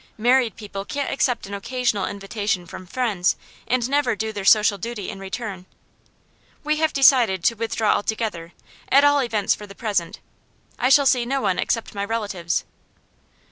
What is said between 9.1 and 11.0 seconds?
events for the present. I